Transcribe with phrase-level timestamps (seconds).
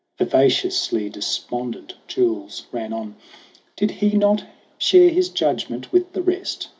[0.17, 3.17] Vivaciously despondent, Jules ran on.
[3.75, 4.43] 'Did he not
[4.79, 6.69] share his judgment with the rest